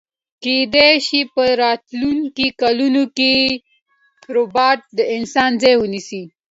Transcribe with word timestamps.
کیدای 0.43 0.93
شی 1.07 1.21
په 1.33 1.43
راتلونکي 1.63 2.47
کلونو 2.61 3.03
کی 3.17 3.33
ربات 4.35 4.79
د 4.97 4.99
انسان 5.15 5.51
ځای 5.61 5.75
ونیسي 5.77 6.23